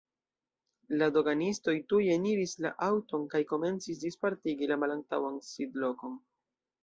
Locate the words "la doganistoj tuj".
1.01-1.99